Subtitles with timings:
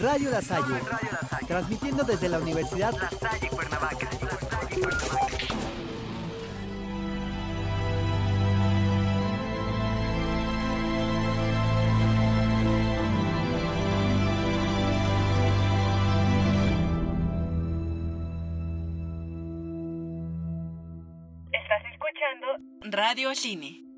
[0.00, 0.80] Radio La Salle,
[1.46, 4.08] transmitiendo desde la Universidad La Salle Cuernavaca.
[21.52, 23.89] Estás escuchando Radio Cine.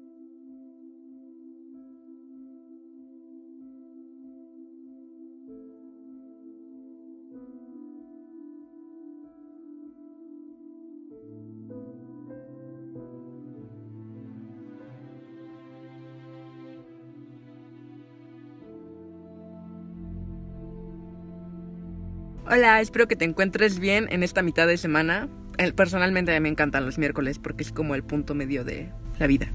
[22.55, 25.27] Hola, espero que te encuentres bien en esta mitad de semana.
[25.75, 29.27] Personalmente a mí me encantan los miércoles porque es como el punto medio de la
[29.27, 29.51] vida.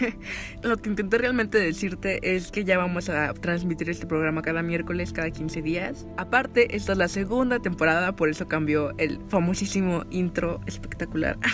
[0.62, 5.12] Lo que intenté realmente decirte es que ya vamos a transmitir este programa cada miércoles,
[5.12, 6.06] cada 15 días.
[6.16, 11.36] Aparte, esta es la segunda temporada, por eso cambió el famosísimo intro espectacular.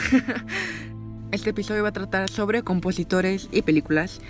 [1.33, 4.21] Este episodio va a tratar sobre compositores y películas.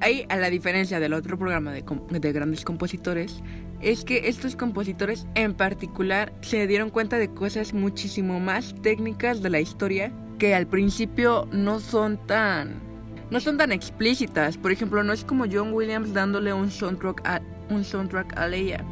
[0.00, 3.42] Ahí, a la diferencia del otro programa de, grandes compositores,
[3.80, 9.50] es que estos compositores en particular se dieron cuenta de cosas muchísimo más técnicas de
[9.50, 12.86] la historia que al principio no son tan
[13.30, 14.56] no son tan explícitas.
[14.56, 18.82] Por ejemplo, no es como John Williams dándole un soundtrack a un soundtrack a Leia,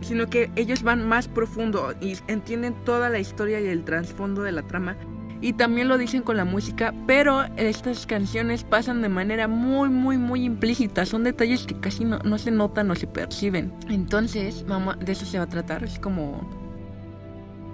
[0.00, 4.52] sino que ellos van más profundo y entienden toda la historia y el trasfondo de
[4.52, 4.96] la trama.
[5.42, 10.16] Y también lo dicen con la música, pero estas canciones pasan de manera muy, muy,
[10.16, 11.04] muy implícita.
[11.04, 13.72] Son detalles que casi no, no se notan o se perciben.
[13.90, 15.82] Entonces, vamos, de eso se va a tratar.
[15.82, 16.48] Es como...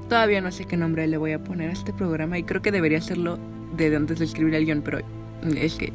[0.08, 2.72] Todavía no sé qué nombre le voy a poner a este programa y creo que
[2.72, 3.39] debería hacerlo
[3.77, 5.00] desde antes de escribir el guion, pero
[5.55, 5.92] es que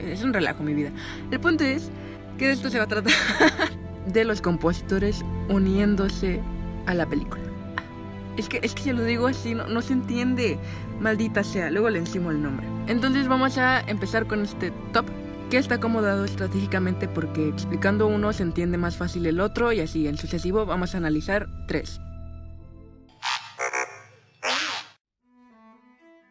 [0.00, 0.92] es un relajo mi vida.
[1.32, 1.90] El punto es
[2.38, 3.12] que de esto se va a tratar
[4.06, 6.40] de los compositores uniéndose
[6.86, 7.42] a la película.
[8.36, 10.58] Es que, es que si lo digo así, no, no se entiende.
[11.00, 12.66] Maldita sea, luego le encimo el nombre.
[12.86, 15.06] Entonces vamos a empezar con este top
[15.50, 20.06] que está acomodado estratégicamente porque explicando uno se entiende más fácil el otro y así
[20.06, 22.00] en sucesivo vamos a analizar tres.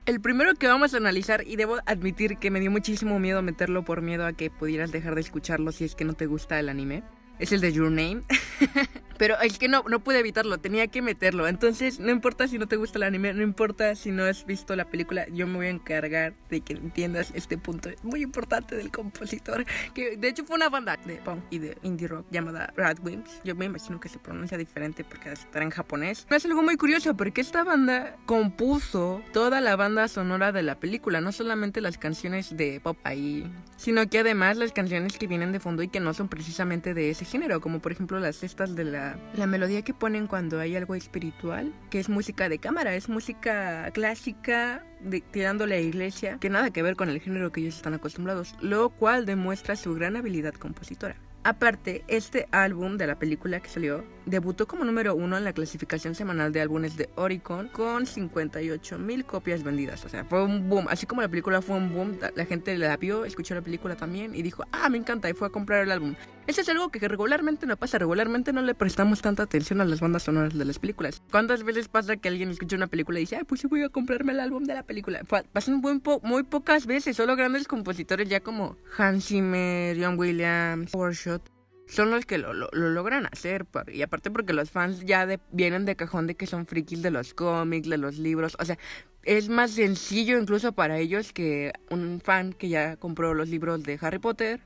[0.06, 3.84] El primero que vamos a analizar, y debo admitir que me dio muchísimo miedo meterlo
[3.84, 6.69] por miedo a que pudieras dejar de escucharlo si es que no te gusta el
[6.69, 7.03] anime,
[7.40, 8.22] es el de Your Name.
[9.18, 11.48] Pero es que no, no pude evitarlo, tenía que meterlo.
[11.48, 14.76] Entonces, no importa si no te gusta el anime, no importa si no has visto
[14.76, 18.92] la película, yo me voy a encargar de que entiendas este punto muy importante del
[18.92, 19.66] compositor.
[19.94, 23.42] Que de hecho fue una banda de punk y de indie rock llamada Radwimps.
[23.44, 26.28] Yo me imagino que se pronuncia diferente porque estará en japonés.
[26.30, 31.22] Es algo muy curioso porque esta banda compuso toda la banda sonora de la película,
[31.22, 35.60] no solamente las canciones de pop ahí, sino que además las canciones que vienen de
[35.60, 38.84] fondo y que no son precisamente de ese género, como por ejemplo las estas de
[38.84, 43.09] la, la melodía que ponen cuando hay algo espiritual, que es música de cámara, es
[43.09, 47.75] música clásica de, tirándole a iglesia, que nada que ver con el género que ellos
[47.75, 51.16] están acostumbrados, lo cual demuestra su gran habilidad compositora.
[51.47, 56.13] Aparte, este álbum de la película que salió debutó como número uno en la clasificación
[56.13, 60.03] semanal de álbumes de Oricon con 58 mil copias vendidas.
[60.03, 60.88] O sea, fue un boom.
[60.89, 64.35] Así como la película fue un boom, la gente la vio, escuchó la película también
[64.35, 66.16] y dijo, ah, me encanta, y fue a comprar el álbum.
[66.47, 67.97] Eso es algo que regularmente no pasa.
[68.00, 71.22] Regularmente no le prestamos tanta atención a las bandas sonoras de las películas.
[71.30, 74.40] ¿Cuántas veces pasa que alguien escucha una película y dice, pues voy a comprarme el
[74.40, 75.22] álbum de la película?
[75.52, 77.18] Pasan muy, muy pocas veces.
[77.18, 81.52] Solo grandes compositores ya como Hans Zimmer, John Williams, Warshot
[81.90, 83.66] son los que lo, lo- lo logran hacer.
[83.94, 87.34] y aparte porque los fans ya vienen de cajón de que son frikis de los
[87.34, 88.56] cómics, de los libros.
[88.59, 88.78] O sea,
[89.24, 93.97] es más sencillo incluso para ellos que un fan que ya compró los libros de
[94.02, 94.62] Harry Potter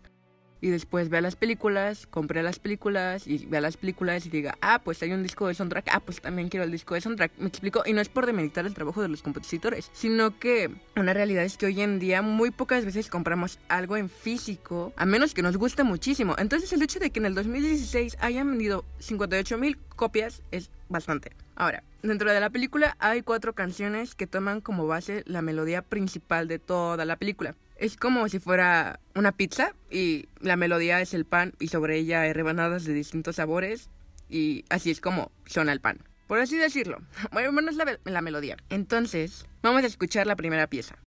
[0.61, 4.79] y después vea las películas, compre las películas y vea las películas y diga, ah,
[4.83, 7.31] pues hay un disco de soundtrack, ah, pues también quiero el disco de soundtrack.
[7.39, 11.13] Me explico, y no es por demeritar el trabajo de los compositores, sino que una
[11.13, 15.33] realidad es que hoy en día muy pocas veces compramos algo en físico, a menos
[15.33, 16.35] que nos guste muchísimo.
[16.37, 21.31] Entonces el hecho de que en el 2016 hayan vendido 58 mil copias es bastante.
[21.55, 26.47] Ahora, dentro de la película hay cuatro canciones que toman como base la melodía principal
[26.47, 27.55] de toda la película.
[27.81, 32.21] Es como si fuera una pizza y la melodía es el pan y sobre ella
[32.21, 33.89] hay rebanadas de distintos sabores
[34.29, 35.97] y así es como suena el pan.
[36.27, 36.99] Por así decirlo.
[37.31, 38.55] Bueno, es la, la melodía.
[38.69, 40.99] Entonces, vamos a escuchar la primera pieza.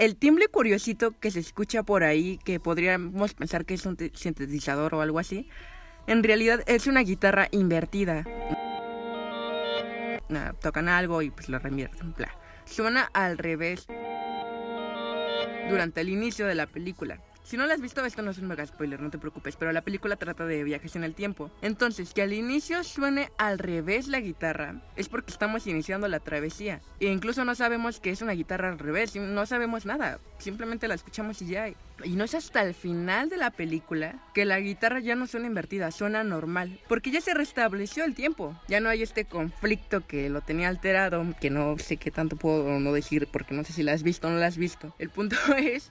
[0.00, 4.94] el timbre curiosito que se escucha por ahí, que podríamos pensar que es un sintetizador
[4.94, 5.46] o algo así,
[6.06, 8.24] en realidad es una guitarra invertida.
[10.30, 12.14] Ah, tocan algo y pues lo reinvierten.
[12.64, 13.86] Suena al revés
[15.68, 17.20] durante el inicio de la película.
[17.50, 19.72] Si no la has visto, esto no es un mega spoiler, no te preocupes, pero
[19.72, 21.50] la película trata de viajes en el tiempo.
[21.62, 26.80] Entonces, que al inicio suene al revés la guitarra, es porque estamos iniciando la travesía.
[27.00, 30.94] E incluso no sabemos que es una guitarra al revés, no sabemos nada, simplemente la
[30.94, 31.66] escuchamos y ya.
[32.04, 35.48] Y no es hasta el final de la película que la guitarra ya no suena
[35.48, 38.56] invertida, suena normal, porque ya se restableció el tiempo.
[38.68, 42.78] Ya no hay este conflicto que lo tenía alterado, que no sé qué tanto puedo
[42.78, 44.94] no decir porque no sé si la has visto o no la has visto.
[45.00, 45.90] El punto es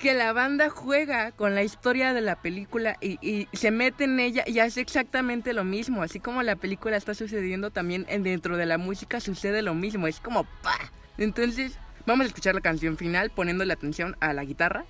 [0.00, 4.20] que la banda juega con la historia de la película y, y, se mete en
[4.20, 6.02] ella y hace exactamente lo mismo.
[6.02, 10.06] Así como la película está sucediendo, también en dentro de la música sucede lo mismo.
[10.06, 10.78] Es como ¡pa!
[11.18, 14.84] Entonces, vamos a escuchar la canción final poniéndole atención a la guitarra.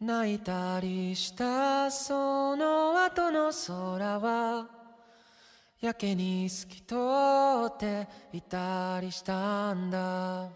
[0.00, 4.66] 泣いたりしたその後の空は
[5.78, 6.94] やけに透き通
[7.66, 10.48] っていたりしたんだ。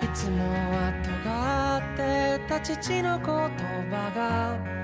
[0.00, 0.42] いつも
[0.72, 4.83] は尖ってた父の言葉が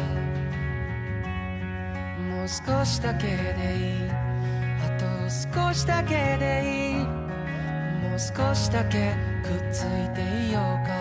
[2.41, 4.09] もう少しだけでいい。
[4.09, 11.00] あと少しだけでいいもう少しだけくっついていようか。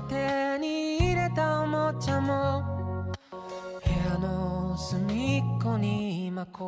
[0.08, 3.14] 手に入れたおもちゃも
[3.84, 6.64] 部屋の隅っこに今転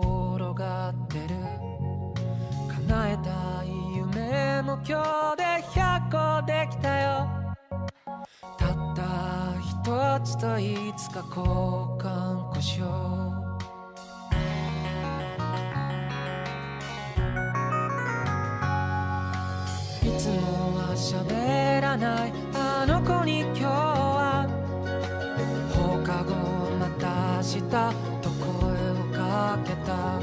[0.55, 1.35] がってる。
[2.87, 5.43] 叶えたい夢も今日で
[5.73, 7.27] 100個できたよ。
[8.59, 9.03] たった
[9.61, 11.45] 一つといつか交
[11.99, 12.89] 換こしよう
[20.07, 22.46] いつもは喋らない。
[27.63, 28.47] たと声
[28.91, 30.21] をかけた。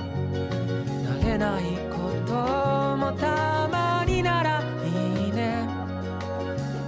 [1.03, 2.33] 慣れないこと
[2.97, 5.67] もたまにならいいね。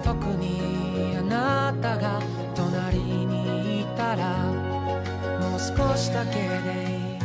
[0.03, 2.21] 特にあなたが
[2.53, 4.43] 隣にいたら
[5.39, 7.19] もう少しだけでいい。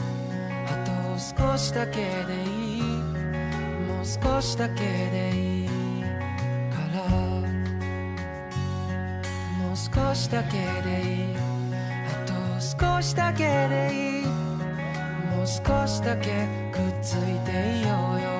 [0.67, 2.03] あと少しだけで
[2.45, 2.83] いい。
[2.83, 5.69] もう少しだけでいい
[6.71, 7.01] から。
[9.59, 11.30] もう少しだけでいい。
[12.79, 14.27] 少しだけでいい。
[14.27, 18.40] もう少しだけくっついていようよ。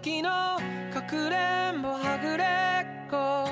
[0.00, 0.30] 時の
[0.92, 3.50] かくれんぼはぐれっこ。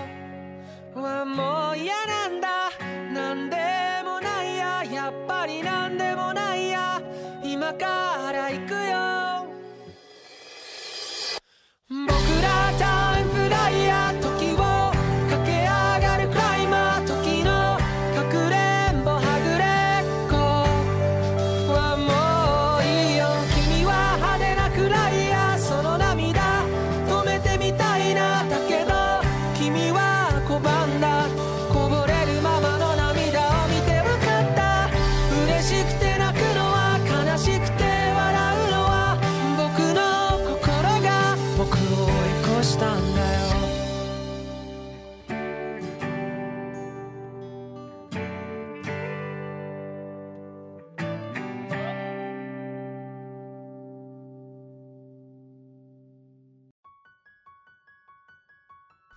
[1.01, 2.71] はもう嫌なんだ。
[3.13, 3.57] なんで
[4.05, 4.85] もないや。
[4.85, 7.03] やっぱりなんでもないや。
[7.43, 8.46] 今から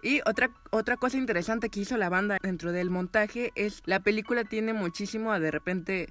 [0.01, 4.43] Y otra, otra cosa interesante que hizo la banda dentro del montaje es la película
[4.45, 6.07] tiene muchísimo a de repente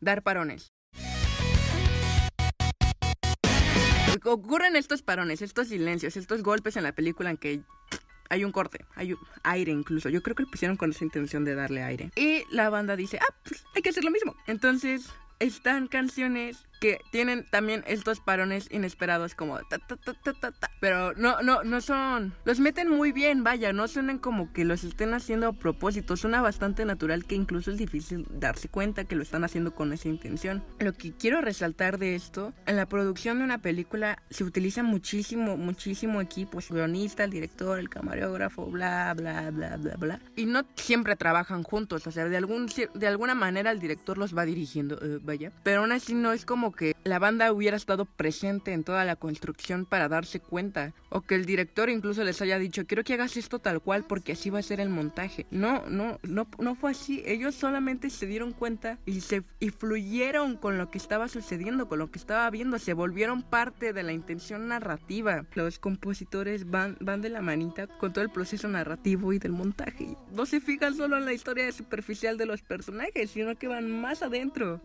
[0.00, 0.68] dar parones.
[4.24, 7.62] Ocurren estos parones, estos silencios, estos golpes en la película en que
[8.28, 10.10] hay un corte, hay un- aire incluso.
[10.10, 12.10] Yo creo que lo pusieron con esa intención de darle aire.
[12.14, 14.34] Y la banda dice, ah, pues hay que hacer lo mismo.
[14.46, 15.08] Entonces
[15.38, 20.70] están canciones que tienen también estos parones inesperados como ta ta ta ta ta, ta.
[20.80, 24.84] pero no no no son los meten muy bien vaya no suenan como que los
[24.84, 29.22] estén haciendo a propósito suena bastante natural que incluso es difícil darse cuenta que lo
[29.22, 30.62] están haciendo con esa intención.
[30.78, 35.56] Lo que quiero resaltar de esto en la producción de una película se utiliza muchísimo
[35.56, 40.20] muchísimo equipo el guionista el director el camarógrafo bla bla bla bla bla.
[40.36, 44.36] Y no siempre trabajan juntos o sea de algún de alguna manera el director los
[44.36, 45.52] va dirigiendo eh, vaya.
[45.62, 49.16] Pero aún así no es como que la banda hubiera estado presente en toda la
[49.16, 53.36] construcción para darse cuenta o que el director incluso les haya dicho quiero que hagas
[53.36, 56.92] esto tal cual porque así va a ser el montaje no no no no fue
[56.92, 57.22] así.
[57.26, 61.98] Ellos solamente se dieron cuenta y se y fluyeron con lo que estaba sucediendo con
[61.98, 62.78] lo que estaba viendo.
[62.78, 65.44] Se volvieron parte de la intención narrativa.
[65.54, 70.16] Los compositores van van de la manita con todo el proceso narrativo y del montaje.
[70.32, 74.22] No se fijan solo en la historia superficial de los personajes sino que van más
[74.22, 74.80] adentro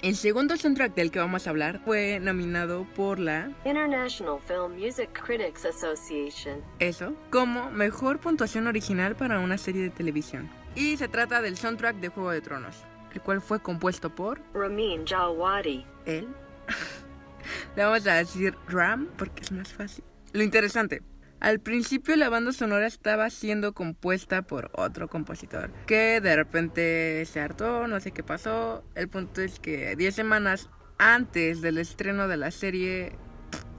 [0.00, 5.10] El segundo soundtrack del que vamos a hablar fue nominado por la International Film Music
[5.12, 6.62] Critics Association.
[6.78, 10.48] ESO como mejor puntuación original para una serie de televisión.
[10.76, 12.76] Y se trata del soundtrack de Juego de Tronos,
[13.12, 15.84] el cual fue compuesto por Ramin Djawadi.
[16.06, 16.28] él.
[17.76, 20.04] Le vamos a decir Ram porque es más fácil.
[20.32, 21.02] Lo interesante.
[21.40, 27.40] Al principio la banda sonora estaba siendo compuesta por otro compositor que de repente se
[27.40, 28.82] hartó, no sé qué pasó.
[28.96, 33.12] El punto es que 10 semanas antes del estreno de la serie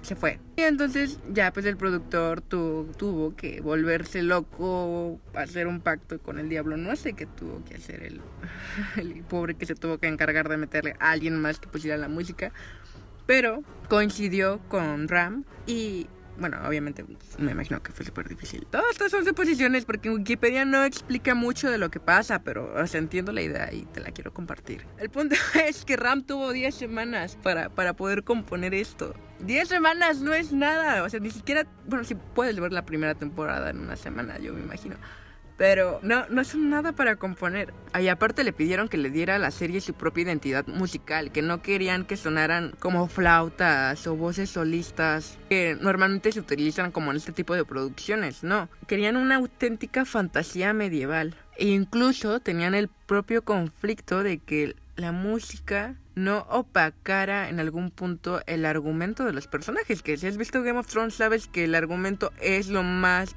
[0.01, 0.39] se fue.
[0.55, 6.39] Y entonces ya pues el productor tu- tuvo que volverse loco, hacer un pacto con
[6.39, 6.77] el diablo.
[6.77, 8.21] No sé qué tuvo que hacer el,
[8.95, 12.07] el pobre que se tuvo que encargar de meterle a alguien más que pusiera la
[12.07, 12.53] música.
[13.25, 16.07] Pero coincidió con Ram y
[16.39, 17.05] bueno, obviamente
[17.37, 18.65] me imagino que fue súper difícil.
[18.69, 22.87] Todas estas son suposiciones porque Wikipedia no explica mucho de lo que pasa, pero o
[22.87, 24.85] sea, entiendo la idea y te la quiero compartir.
[24.97, 25.35] El punto
[25.67, 29.13] es que Ram tuvo 10 semanas para, para poder componer esto.
[29.39, 33.15] 10 semanas no es nada, o sea, ni siquiera, bueno, si puedes ver la primera
[33.15, 34.95] temporada en una semana, yo me imagino.
[35.59, 37.73] Pero no, no son nada para componer.
[37.99, 41.41] Y aparte le pidieron que le diera a la serie su propia identidad musical, que
[41.41, 47.17] no querían que sonaran como flautas o voces solistas que normalmente se utilizan como en
[47.17, 48.69] este tipo de producciones, no.
[48.87, 51.35] Querían una auténtica fantasía medieval.
[51.57, 58.41] E incluso tenían el propio conflicto de que la música no opacara en algún punto
[58.45, 60.01] el argumento de los personajes.
[60.01, 63.35] Que si has visto Game of Thrones sabes que el argumento es lo más,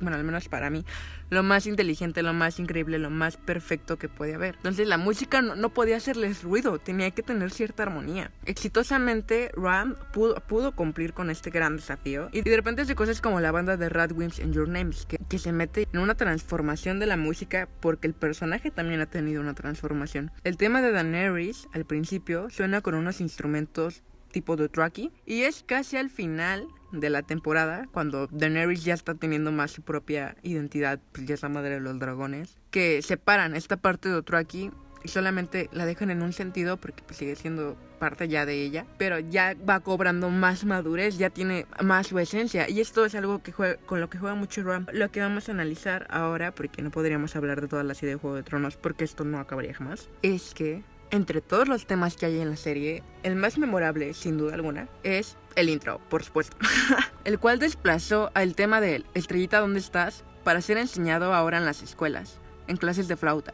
[0.00, 0.84] bueno, al menos para mí,
[1.30, 4.56] lo más inteligente, lo más increíble, lo más perfecto que puede haber.
[4.56, 8.30] Entonces la música no, podía hacerles ruido, tenía que tener cierta armonía.
[8.44, 13.40] Exitosamente, Ram pudo, pudo cumplir con este gran desafío y de repente hace cosas como
[13.40, 17.06] la banda de Radwimps en Your Names, que, que se mete en una transformación de
[17.06, 20.30] la música porque el personaje también ha tenido una transformación.
[20.44, 25.96] El tema de Daenerys al principio suena con unos instrumentos tipo Dothraki y es casi
[25.96, 31.26] al final de la temporada cuando Daenerys ya está teniendo más su propia identidad, pues
[31.26, 34.70] ya es la madre de los dragones, que separan esta parte de Dothraki
[35.04, 38.86] y solamente la dejan en un sentido porque pues, sigue siendo parte ya de ella,
[38.96, 43.42] pero ya va cobrando más madurez, ya tiene más su esencia y esto es algo
[43.42, 44.86] que juega, con lo que juega mucho Ram.
[44.92, 48.20] Lo que vamos a analizar ahora, porque no podríamos hablar de toda la serie de
[48.20, 52.26] Juego de Tronos porque esto no acabaría jamás, es que Entre todos los temas que
[52.26, 56.56] hay en la serie, el más memorable, sin duda alguna, es el intro, por supuesto.
[57.24, 60.24] el cual desplazó al tema de Estrellita, ¿dónde estás?
[60.48, 63.52] para ser enseñado ahora en las escuelas, en clases de flauta.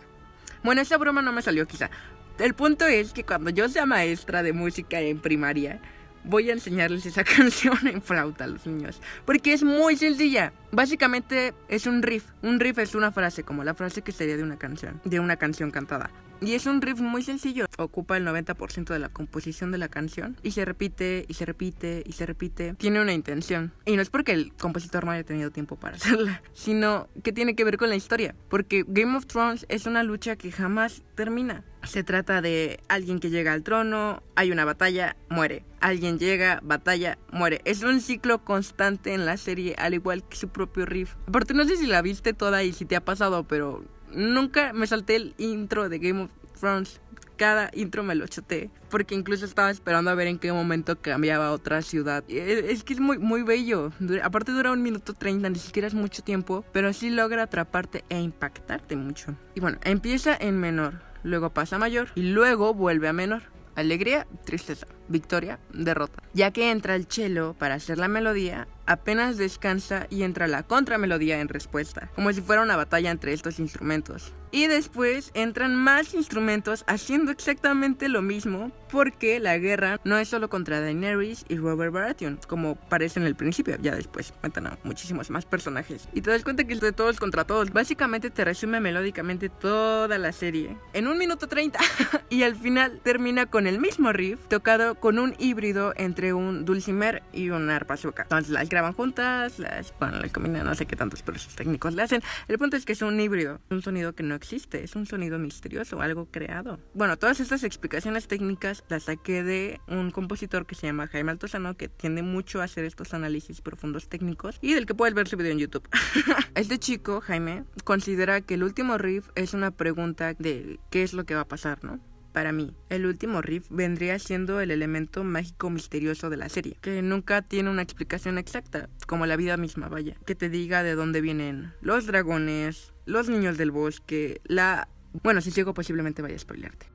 [0.63, 1.91] Bueno, esa broma no me salió quizá.
[2.39, 5.81] El punto es que cuando yo sea maestra de música en primaria,
[6.23, 9.01] voy a enseñarles esa canción en flauta a los niños.
[9.25, 10.53] Porque es muy sencilla.
[10.75, 12.25] Básicamente es un riff.
[12.43, 15.37] Un riff es una frase, como la frase que sería de una canción, de una
[15.37, 16.11] canción cantada.
[16.41, 17.67] Y es un riff muy sencillo.
[17.79, 20.37] Ocupa el 90% de la composición de la canción.
[20.43, 22.75] Y se repite, y se repite, y se repite.
[22.75, 23.73] Tiene una intención.
[23.87, 27.55] Y no es porque el compositor no haya tenido tiempo para hacerla, sino que tiene
[27.55, 28.35] que ver con la historia.
[28.49, 31.65] Porque Game of Thrones es una lucha que jamás termina.
[31.85, 35.65] Se trata de alguien que llega al trono, hay una batalla, muere.
[35.81, 37.61] Alguien llega, batalla, muere.
[37.67, 41.15] Es un ciclo constante en la serie, al igual que su propio riff.
[41.27, 44.87] Aparte, no sé si la viste toda y si te ha pasado, pero nunca me
[44.87, 47.01] salté el intro de Game of Thrones.
[47.37, 48.71] Cada intro me lo choté.
[48.91, 52.23] Porque incluso estaba esperando a ver en qué momento cambiaba a otra ciudad.
[52.29, 53.91] E, Es que es muy, muy bello.
[54.23, 56.65] Aparte dura un minuto treinta, ni siquiera es mucho tiempo.
[56.73, 59.35] Pero sí logra atraparte e impactarte mucho.
[59.57, 61.03] Y bueno, empieza en menor.
[61.25, 62.09] Luego pasa a mayor.
[62.15, 63.43] Y luego vuelve a menor.
[63.75, 66.23] Alegría, tristeza, victoria, derrota.
[66.33, 71.41] Ya que entra el cello para hacer la melodía, apenas descansa y entra la contramelodía
[71.41, 74.33] en respuesta, como si fuera una batalla entre estos instrumentos.
[74.51, 80.49] Y después entran más instrumentos haciendo exactamente lo mismo, porque la guerra no es solo
[80.49, 85.29] contra Daenerys y Robert Baratheon, como parece en el principio, ya después cuentan a muchísimos
[85.31, 86.09] más personajes.
[86.13, 87.73] Y te das cuenta que es de todos contra todos.
[87.73, 91.81] Básicamente te resume melódicamente toda la serie en un minuto 30
[92.31, 97.23] y al final termina con el mismo riff tocado con un híbrido entre un dulcimer
[97.33, 98.23] y una arpa sueca.
[98.23, 102.03] Entonces las graban juntas, las bueno, le combinan, no sé qué tantos procesos técnicos le
[102.03, 102.23] hacen.
[102.49, 105.39] El punto es que es un híbrido, un sonido que no existe, es un sonido
[105.39, 106.79] misterioso, algo creado.
[106.95, 111.77] Bueno, todas estas explicaciones técnicas las saqué de un compositor que se llama Jaime Altozano,
[111.77, 115.37] que tiende mucho a hacer estos análisis profundos técnicos y del que puedes ver su
[115.37, 115.89] video en YouTube.
[116.55, 121.25] este chico, Jaime, considera que el último riff es una pregunta de qué es lo
[121.25, 122.01] que va a pasar, ¿no?
[122.35, 127.01] Para mí, el último riff vendría siendo el elemento mágico misterioso de la serie, que
[127.01, 131.21] nunca tiene una explicación exacta, como la vida misma, vaya, que te diga de dónde
[131.21, 134.89] vienen los dragones, los niños del bosque, la...
[135.23, 136.87] Bueno, si sigo posiblemente vaya a spoilearte.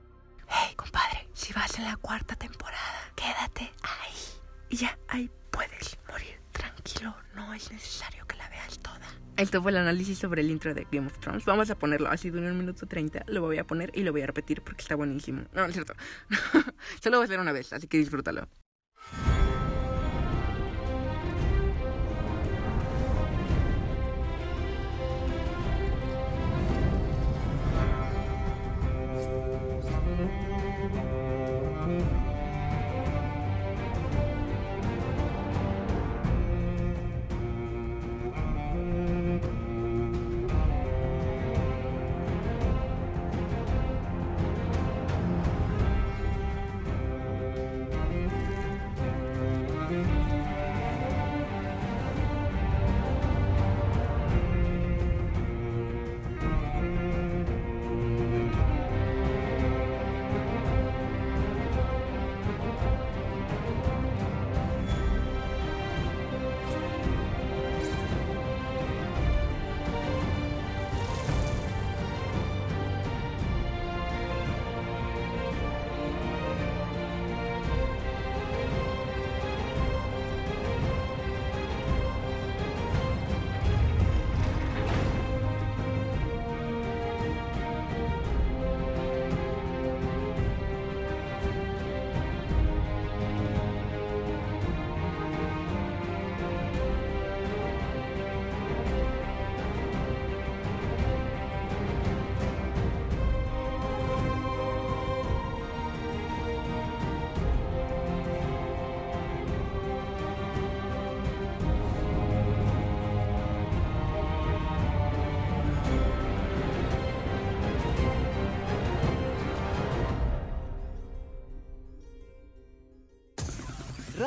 [0.49, 4.17] Hey, compadre, si vas en la cuarta temporada, quédate ahí.
[4.69, 9.00] Y ya, ahí puedes morir tranquilo, no es necesario que la veas toda.
[9.38, 11.45] Esto fue el análisis sobre el intro de Game of Thrones.
[11.45, 13.24] Vamos a ponerlo así de un minuto 30.
[13.28, 15.43] Lo voy a poner y lo voy a repetir porque está buenísimo.
[15.54, 15.93] No, es cierto.
[17.02, 18.48] Solo voy a hacer una vez, así que disfrútalo.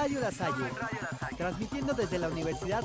[0.03, 0.65] Radio La Salle,
[1.37, 2.83] transmitiendo desde la Universidad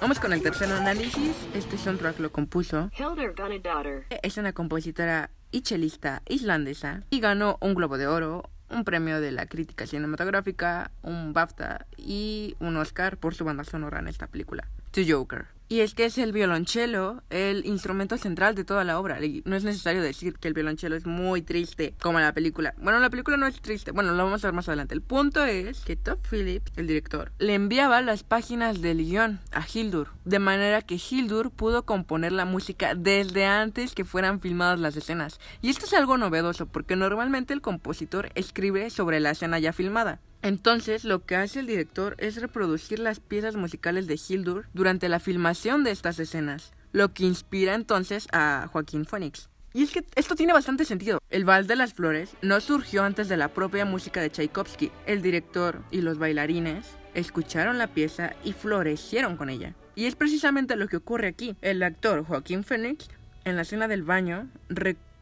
[0.00, 1.36] Vamos con el tercer análisis.
[1.52, 2.90] Este soundtrack lo compuso.
[2.98, 4.06] Hildur Gunnadóttir.
[4.22, 9.32] Es una compositora y chelista islandesa y ganó un Globo de Oro, un premio de
[9.32, 14.66] la crítica cinematográfica, un BAFTA y un Oscar por su banda sonora en esta película,
[14.92, 15.55] The Joker.
[15.68, 19.18] Y es que es el violonchelo el instrumento central de toda la obra.
[19.44, 22.74] No es necesario decir que el violonchelo es muy triste, como la película.
[22.78, 23.90] Bueno, la película no es triste.
[23.90, 24.94] Bueno, lo vamos a ver más adelante.
[24.94, 29.66] El punto es que Top Phillips, el director, le enviaba las páginas del guion a
[29.66, 30.10] Hildur.
[30.24, 35.40] De manera que Hildur pudo componer la música desde antes que fueran filmadas las escenas.
[35.62, 40.20] Y esto es algo novedoso, porque normalmente el compositor escribe sobre la escena ya filmada.
[40.46, 45.18] Entonces, lo que hace el director es reproducir las piezas musicales de Hildur durante la
[45.18, 49.48] filmación de estas escenas, lo que inspira entonces a Joaquín Phoenix.
[49.74, 51.20] Y es que esto tiene bastante sentido.
[51.30, 54.92] El Vals de las Flores no surgió antes de la propia música de Tchaikovsky.
[55.04, 59.74] El director y los bailarines escucharon la pieza y florecieron con ella.
[59.96, 61.56] Y es precisamente lo que ocurre aquí.
[61.60, 63.08] El actor Joaquín Phoenix,
[63.44, 64.48] en la escena del baño,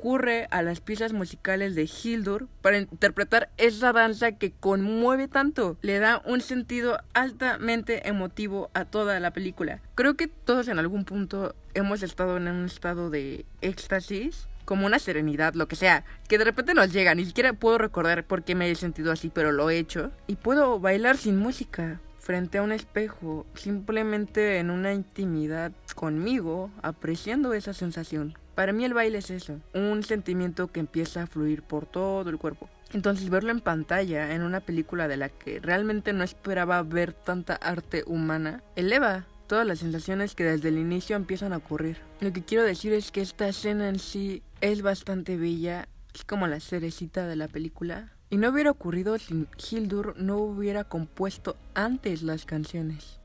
[0.04, 5.78] recurre a las piezas musicales de Hildur para interpretar esa danza que conmueve tanto.
[5.80, 9.80] Le da un sentido altamente emotivo a toda la película.
[9.94, 14.98] Creo que todos en algún punto hemos estado en un estado de éxtasis como una
[14.98, 18.54] serenidad, lo que sea, que de repente nos llega, ni siquiera puedo recordar por qué
[18.54, 22.62] me he sentido así, pero lo he hecho, y puedo bailar sin música, frente a
[22.62, 28.34] un espejo, simplemente en una intimidad conmigo, apreciando esa sensación.
[28.54, 32.38] Para mí el baile es eso, un sentimiento que empieza a fluir por todo el
[32.38, 32.68] cuerpo.
[32.92, 37.56] Entonces verlo en pantalla, en una película de la que realmente no esperaba ver tanta
[37.56, 41.98] arte humana, eleva todas las sensaciones que desde el inicio empiezan a ocurrir.
[42.20, 46.46] Lo que quiero decir es que esta escena en sí es bastante bella, es como
[46.46, 48.12] la cerecita de la película.
[48.30, 53.20] Y no hubiera ocurrido si Hildur no hubiera compuesto antes las canciones.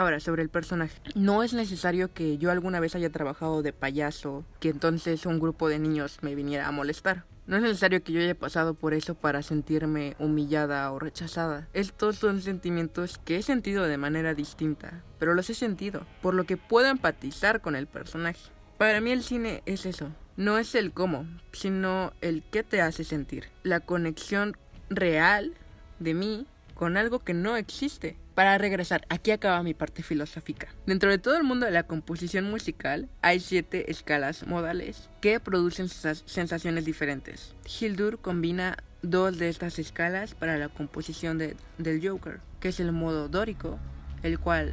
[0.00, 0.98] Ahora, sobre el personaje.
[1.14, 5.68] No es necesario que yo alguna vez haya trabajado de payaso, que entonces un grupo
[5.68, 7.26] de niños me viniera a molestar.
[7.46, 11.68] No es necesario que yo haya pasado por eso para sentirme humillada o rechazada.
[11.74, 16.44] Estos son sentimientos que he sentido de manera distinta, pero los he sentido, por lo
[16.44, 18.40] que puedo empatizar con el personaje.
[18.78, 20.08] Para mí el cine es eso,
[20.38, 23.50] no es el cómo, sino el qué te hace sentir.
[23.64, 24.56] La conexión
[24.88, 25.52] real
[25.98, 28.16] de mí con algo que no existe.
[28.40, 30.68] Para regresar, aquí acaba mi parte filosófica.
[30.86, 35.90] Dentro de todo el mundo de la composición musical hay siete escalas modales que producen
[35.90, 37.54] sensaciones diferentes.
[37.66, 42.92] Hildur combina dos de estas escalas para la composición de, del Joker, que es el
[42.92, 43.78] modo dórico,
[44.22, 44.72] el cual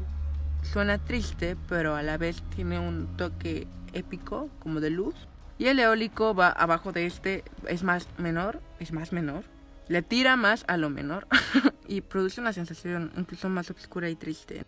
[0.64, 5.16] suena triste pero a la vez tiene un toque épico como de luz.
[5.58, 9.44] Y el eólico va abajo de este, es más menor, es más menor,
[9.88, 11.28] le tira más a lo menor
[11.88, 14.66] y produce una sensación incluso más oscura y triste.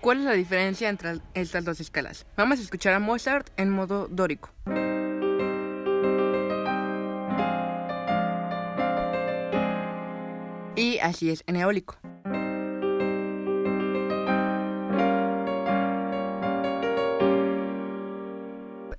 [0.00, 2.26] ¿Cuál es la diferencia entre estas dos escalas?
[2.36, 4.50] Vamos a escuchar a Mozart en modo dórico.
[10.74, 11.98] Y así es en eólico.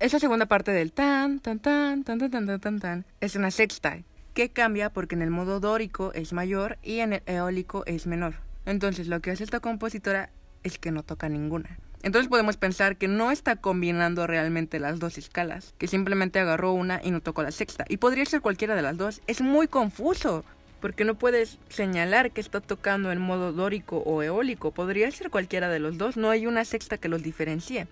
[0.00, 3.98] Esa segunda parte del tan, tan, tan, tan, tan, tan, tan, tan, es una sexta,
[4.34, 8.34] que cambia porque en el modo dórico es mayor y en el eólico es menor.
[8.66, 10.30] Entonces lo que hace esta compositora
[10.64, 11.78] es que no toca ninguna.
[12.02, 17.00] Entonces podemos pensar que no está combinando realmente las dos escalas, que simplemente agarró una
[17.02, 17.86] y no tocó la sexta.
[17.88, 19.22] Y podría ser cualquiera de las dos.
[19.26, 20.44] Es muy confuso,
[20.80, 24.72] porque no puedes señalar que está tocando en modo dórico o eólico.
[24.72, 27.86] Podría ser cualquiera de los dos, no hay una sexta que los diferencie.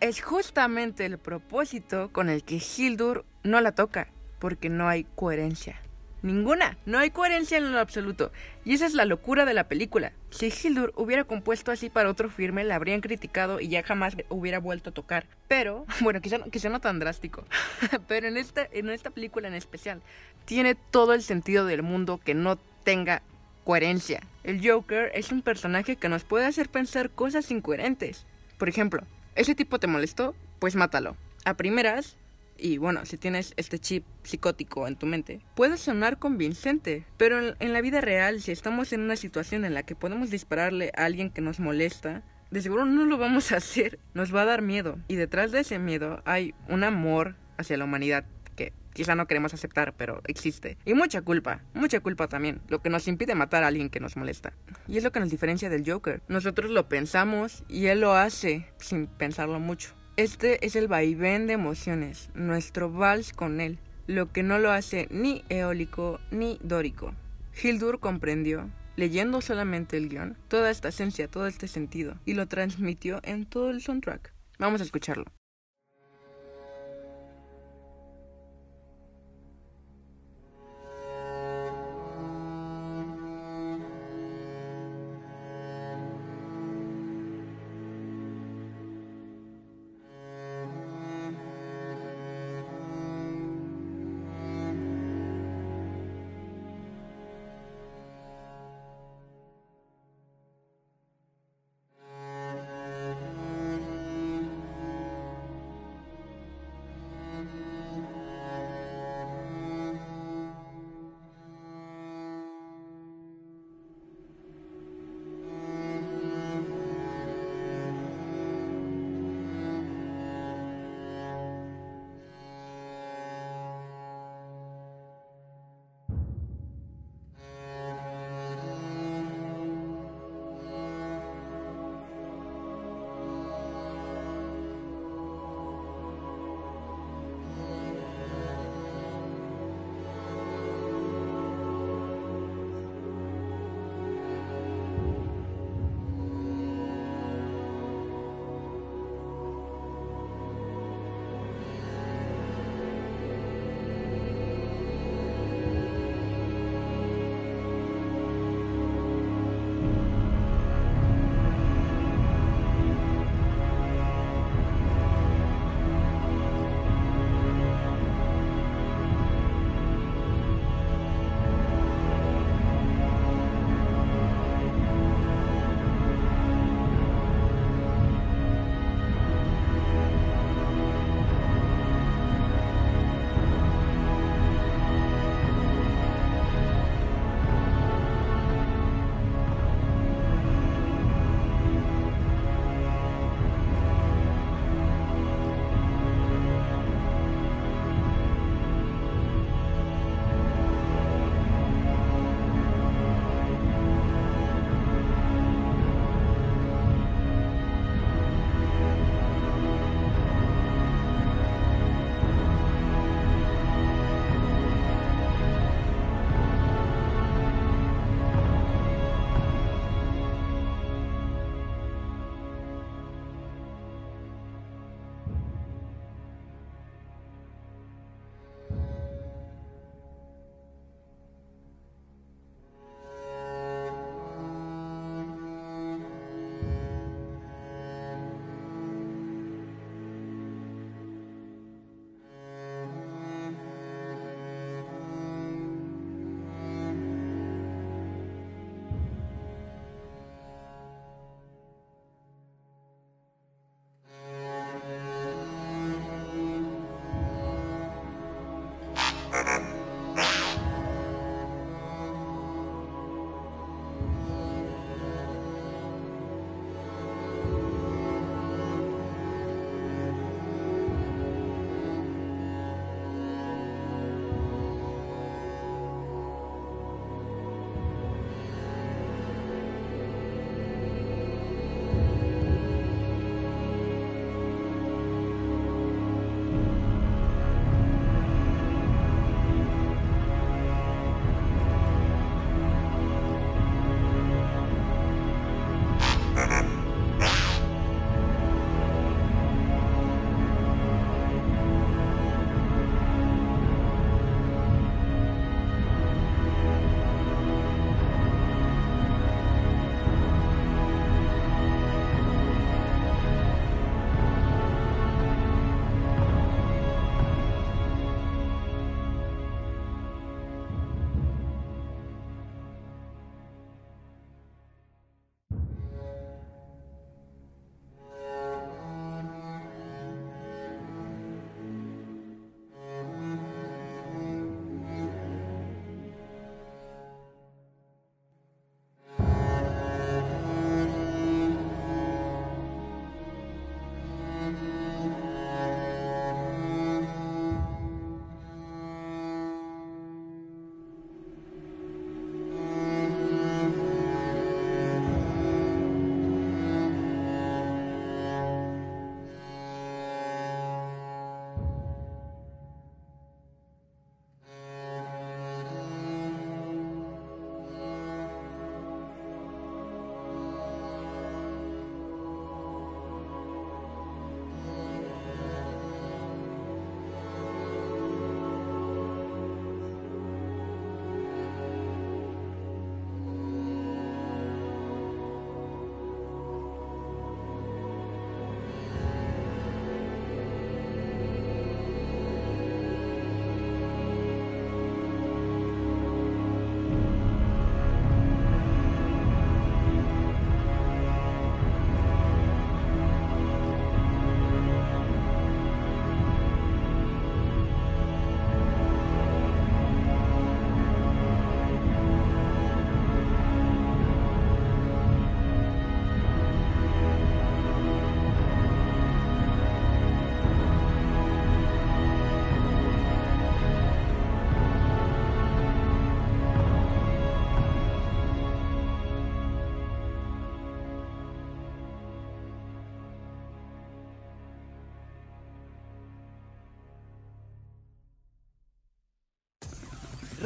[0.00, 4.08] Es justamente el propósito con el que Hildur no la toca,
[4.40, 5.80] porque no hay coherencia.
[6.24, 8.32] Ninguna, no hay coherencia en lo absoluto.
[8.64, 10.14] Y esa es la locura de la película.
[10.30, 14.58] Si Hildur hubiera compuesto así para otro firme, la habrían criticado y ya jamás hubiera
[14.58, 15.26] vuelto a tocar.
[15.48, 17.44] Pero, bueno, quizá, quizá no tan drástico.
[18.08, 20.00] Pero en esta, en esta película en especial,
[20.46, 23.20] tiene todo el sentido del mundo que no tenga
[23.64, 24.22] coherencia.
[24.44, 28.24] El Joker es un personaje que nos puede hacer pensar cosas incoherentes.
[28.56, 29.02] Por ejemplo,
[29.34, 30.34] ¿ese tipo te molestó?
[30.58, 31.18] Pues mátalo.
[31.44, 32.16] A primeras,
[32.56, 37.72] y bueno, si tienes este chip psicótico en tu mente, puede sonar convincente, pero en,
[37.72, 41.30] la vida real, si estamos en una situación en la que podemos dispararle a alguien
[41.30, 44.98] que nos molesta, de seguro no lo vamos a hacer, nos va a dar miedo.
[45.08, 49.52] Y detrás de ese miedo hay un amor hacia la humanidad que quizá no queremos
[49.52, 50.78] aceptar, pero existe.
[50.84, 54.16] Y mucha culpa, mucha culpa también, lo que nos impide matar a alguien que nos
[54.16, 54.52] molesta.
[54.86, 56.22] Y es lo que nos diferencia del Joker.
[56.28, 59.94] Nosotros lo pensamos y él lo hace sin pensarlo mucho.
[60.16, 65.08] Este es el vaivén de emociones, nuestro vals con él, lo que no lo hace
[65.10, 67.12] ni eólico ni dórico.
[67.60, 73.18] Hildur comprendió, leyendo solamente el guion, toda esta esencia, todo este sentido, y lo transmitió
[73.24, 74.32] en todo el soundtrack.
[74.60, 75.24] Vamos a escucharlo.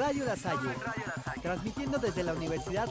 [0.08, 0.70] Radio La Salle,
[1.42, 2.88] transmitiendo desde la Universidad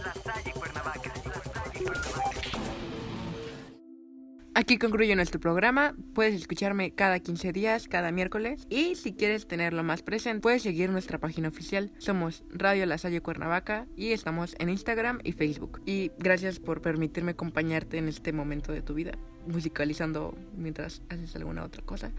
[4.53, 5.95] Aquí concluye nuestro programa.
[6.13, 8.68] Puedes escucharme cada 15 días, cada miércoles.
[8.70, 11.91] Y si quieres tenerlo más presente, puedes seguir nuestra página oficial.
[11.97, 15.82] Somos Radio La Salle Cuernavaca y estamos en Instagram y Facebook.
[15.88, 19.13] Y gracias por permitirme acompañarte en este momento de tu vida,
[19.47, 22.11] musicalizando mientras haces alguna otra cosa.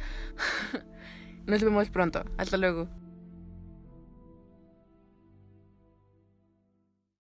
[1.47, 2.25] Nos vemos pronto.
[2.37, 2.89] Hasta luego.